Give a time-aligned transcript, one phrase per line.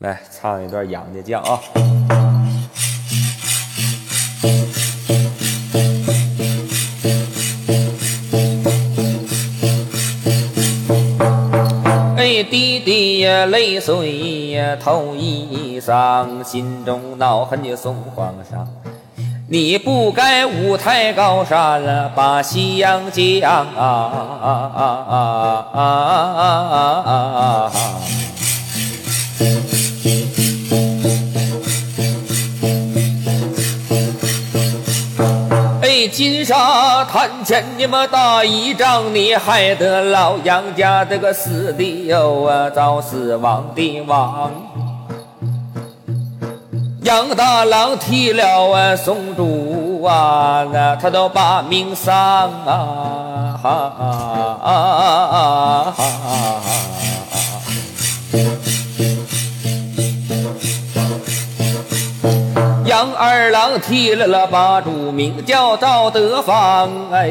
[0.00, 1.58] 来唱一段杨家将啊！
[12.18, 18.68] 哎，弟弟呀，泪水呀，透衣裳，心中恼恨的送皇上。
[19.48, 24.52] 你不该舞台高山了，把西洋将啊啊啊
[24.82, 25.16] 啊
[25.72, 25.80] 啊
[26.52, 27.12] 啊
[27.72, 27.72] 啊！
[36.08, 44.50] 金沙滩前你们打一仗，你害得老杨家这个死的哟啊，早死亡的亡。
[47.02, 52.14] 杨大郎替了啊宋主啊，那他都把命丧
[52.66, 53.60] 啊！
[53.62, 55.38] 哈啊啊啊啊！
[62.96, 66.88] 杨二郎提了了把主，名叫赵德芳。
[67.12, 67.28] 哎，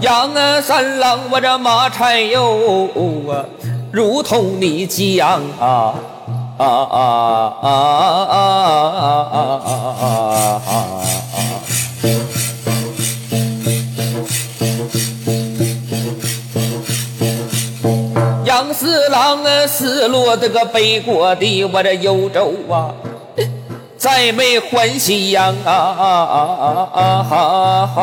[0.00, 0.30] 杨
[0.62, 2.88] 三郎，我这马柴哟
[3.32, 3.44] 啊，
[3.90, 5.92] 如同你讲啊
[6.56, 7.68] 啊啊啊啊
[8.38, 10.06] 啊啊啊！
[10.06, 11.19] 啊啊
[19.10, 22.94] 郎啊，失落这个北国的我这幽州啊，
[23.98, 26.98] 再没欢喜样啊啊啊啊
[27.96, 28.00] 啊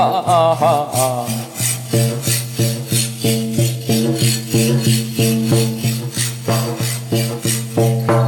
[0.59, 1.25] 啊啊！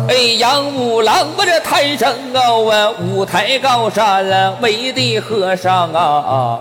[0.07, 6.59] 哎，杨五郎，我这台上高啊，五台高山啊，为的和尚啊啊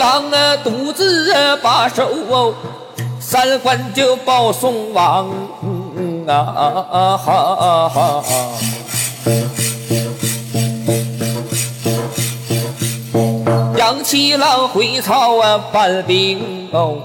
[0.00, 1.30] 郎啊，独自
[1.62, 2.08] 把守
[3.20, 5.28] 三关就报宋王
[6.26, 8.24] 啊啊啊哈哈！
[13.76, 16.96] 杨七郎回朝啊，搬兵哦，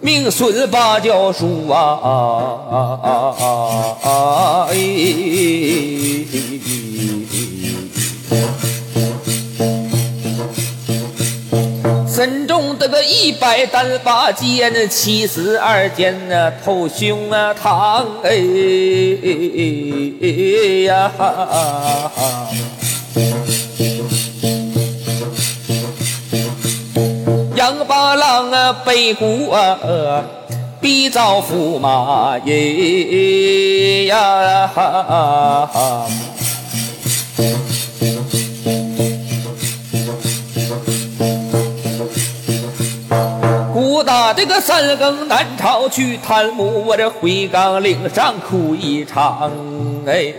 [0.00, 2.10] 命孙八教书啊啊
[2.70, 3.42] 啊啊啊
[4.04, 4.68] 啊！
[4.70, 4.76] 哎。
[4.76, 4.84] 身
[8.28, 8.36] 中
[12.78, 18.36] 得个一百单八剑，七十二剑呐，透胸啊膛哎
[20.84, 21.10] 呀！
[27.56, 30.22] 杨八郎啊，背骨啊，
[30.80, 34.70] 必遭驸马耶呀！
[44.46, 49.50] 个三更南朝去探母，我这回岗岭上哭一场，
[50.06, 50.32] 哎。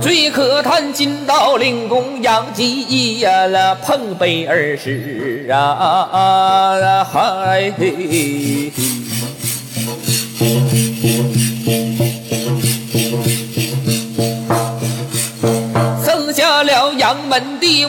[0.00, 7.04] 最可叹金刀令公杨继业，那碰杯而逝啊！
[7.04, 7.72] 嗨。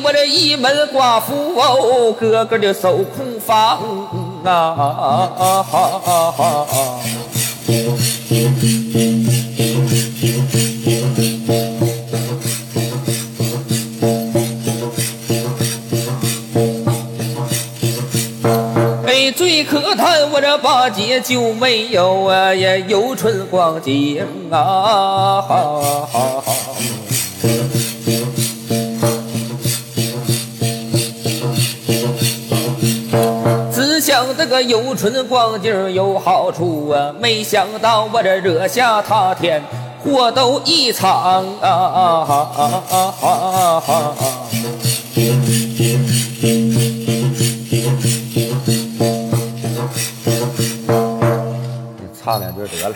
[0.10, 3.78] 我这一门寡妇哦，个个的守空房
[4.44, 5.06] 啊！
[19.06, 25.46] 哎，最可叹我这八戒就没有啊呀，游春光景啊！
[34.50, 39.64] 个游春光景有好处啊，没想到我这惹下他天，
[40.04, 42.48] 祸都一场啊！
[52.22, 52.96] 唱两句得了。